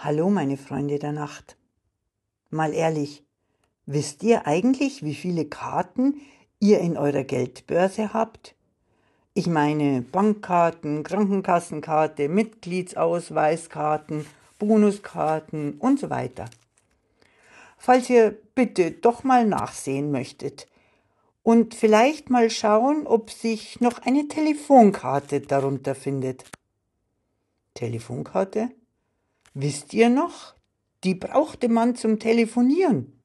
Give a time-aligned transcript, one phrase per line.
[0.00, 1.56] Hallo, meine Freunde der Nacht.
[2.50, 3.24] Mal ehrlich,
[3.84, 6.20] wisst ihr eigentlich, wie viele Karten
[6.60, 8.54] ihr in eurer Geldbörse habt?
[9.34, 14.24] Ich meine Bankkarten, Krankenkassenkarte, Mitgliedsausweiskarten,
[14.60, 16.44] Bonuskarten und so weiter.
[17.76, 20.68] Falls ihr bitte doch mal nachsehen möchtet
[21.42, 26.44] und vielleicht mal schauen, ob sich noch eine Telefonkarte darunter findet.
[27.74, 28.70] Telefonkarte?
[29.60, 30.54] Wisst ihr noch?
[31.02, 33.20] Die brauchte man zum Telefonieren.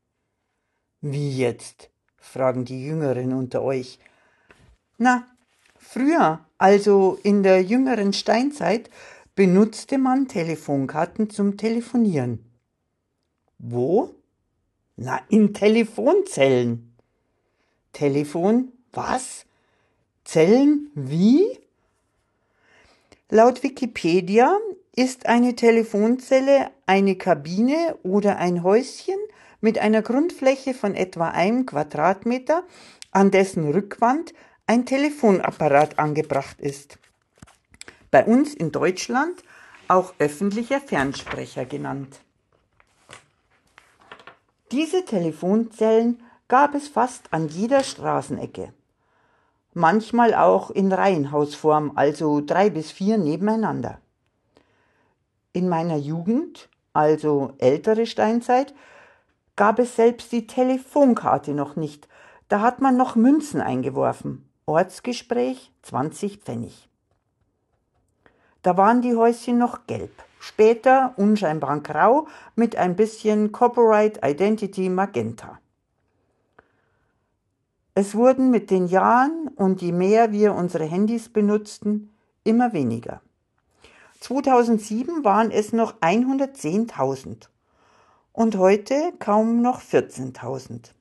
[1.00, 1.92] Wie jetzt?
[2.18, 4.00] fragen die Jüngeren unter euch.
[4.98, 5.28] Na,
[5.78, 8.90] früher, also in der jüngeren Steinzeit,
[9.36, 12.44] benutzte man Telefonkarten zum Telefonieren.
[13.60, 14.16] Wo?
[14.96, 16.96] Na, in Telefonzellen.
[17.92, 18.72] Telefon?
[18.92, 19.46] Was?
[20.24, 20.90] Zellen?
[20.96, 21.60] Wie?
[23.30, 24.58] Laut Wikipedia
[24.96, 29.18] ist eine Telefonzelle eine Kabine oder ein Häuschen
[29.62, 32.64] mit einer Grundfläche von etwa einem Quadratmeter,
[33.12, 34.34] an dessen Rückwand
[34.68, 37.00] ein Telefonapparat angebracht ist.
[38.12, 39.44] Bei uns in Deutschland
[39.88, 42.20] auch öffentlicher Fernsprecher genannt.
[44.72, 48.74] Diese Telefonzellen gab es fast an jeder Straßenecke.
[49.74, 54.03] Manchmal auch in Reihenhausform, also drei bis vier nebeneinander.
[55.54, 58.74] In meiner Jugend, also ältere Steinzeit,
[59.56, 62.08] gab es selbst die Telefonkarte noch nicht.
[62.50, 64.50] Da hat man noch Münzen eingeworfen.
[64.66, 66.90] Ortsgespräch 20 Pfennig.
[68.64, 70.12] Da waren die Häuschen noch gelb.
[70.40, 75.60] Später unscheinbar grau mit ein bisschen Copyright Identity Magenta.
[77.96, 82.12] Es wurden mit den Jahren und je mehr wir unsere Handys benutzten,
[82.44, 83.22] immer weniger.
[84.24, 87.50] 2007 waren es noch 110.000
[88.32, 90.92] und heute kaum noch 14.000.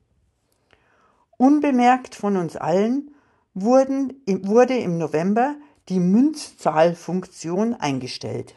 [1.36, 3.14] Unbemerkt von uns allen
[3.54, 5.54] wurden, wurde im November
[5.88, 8.56] die Münzzahlfunktion eingestellt.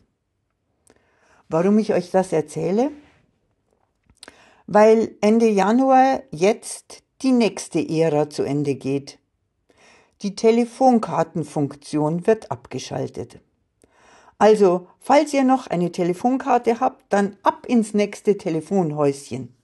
[1.47, 2.89] Warum ich euch das erzähle?
[4.65, 9.19] Weil Ende Januar jetzt die nächste Ära zu Ende geht.
[10.23, 13.41] Die Telefonkartenfunktion wird abgeschaltet.
[14.38, 19.56] Also, falls ihr noch eine Telefonkarte habt, dann ab ins nächste Telefonhäuschen.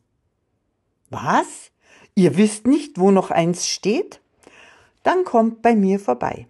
[1.09, 1.72] Was?
[2.16, 4.22] Ihr wisst nicht, wo noch eins steht?
[5.04, 6.48] Dann kommt bei mir vorbei.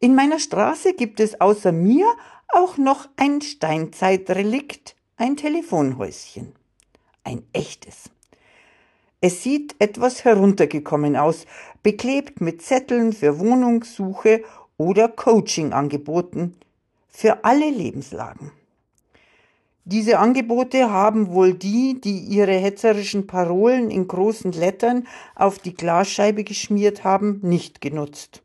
[0.00, 2.06] In meiner Straße gibt es außer mir
[2.48, 6.52] auch noch ein Steinzeitrelikt, ein Telefonhäuschen.
[7.24, 8.10] Ein echtes.
[9.20, 11.46] Es sieht etwas heruntergekommen aus,
[11.82, 14.42] beklebt mit Zetteln für Wohnungssuche
[14.76, 16.56] oder Coaching-Angeboten,
[17.12, 18.50] für alle Lebenslagen.
[19.84, 26.44] Diese Angebote haben wohl die, die ihre hetzerischen Parolen in großen Lettern auf die Glasscheibe
[26.44, 28.42] geschmiert haben, nicht genutzt.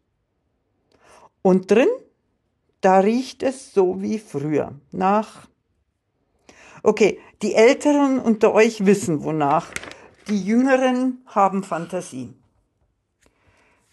[1.43, 1.89] Und drin,
[2.81, 5.47] da riecht es so wie früher, nach.
[6.81, 9.71] Okay, die Älteren unter euch wissen wonach,
[10.27, 12.33] die Jüngeren haben Fantasie.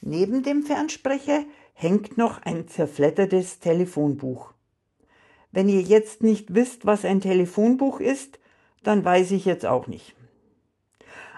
[0.01, 4.53] Neben dem Fernsprecher hängt noch ein zerfleddertes Telefonbuch.
[5.54, 8.41] Wenn ihr jetzt nicht wisst, was ein Telefonbuch ist,
[8.82, 10.16] dann weiß ich jetzt auch nicht.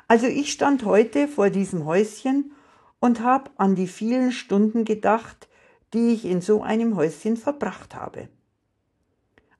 [0.08, 2.52] Also ich stand heute vor diesem Häuschen
[2.98, 5.48] und habe an die vielen Stunden gedacht,
[5.92, 8.30] die ich in so einem Häuschen verbracht habe.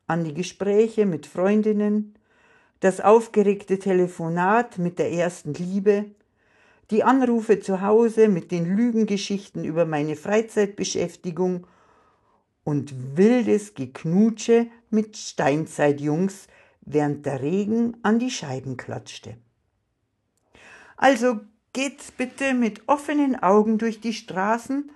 [0.07, 2.15] An die Gespräche mit Freundinnen,
[2.81, 6.07] das aufgeregte Telefonat mit der ersten Liebe,
[6.91, 11.67] die Anrufe zu Hause mit den Lügengeschichten über meine Freizeitbeschäftigung
[12.67, 16.49] und wildes Geknutsche mit Steinzeitjungs,
[16.81, 19.37] während der Regen an die Scheiben klatschte.
[20.97, 21.39] Also
[21.73, 24.91] geht's bitte mit offenen Augen durch die Straßen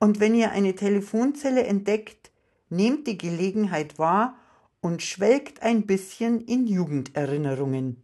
[0.00, 2.32] und wenn ihr eine Telefonzelle entdeckt,
[2.70, 4.36] nehmt die Gelegenheit wahr
[4.80, 8.02] und schwelgt ein bisschen in Jugenderinnerungen.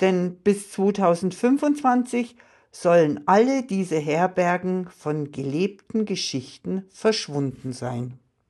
[0.00, 2.36] Denn bis 2025
[2.74, 8.18] sollen alle diese Herbergen von gelebten Geschichten verschwunden sein.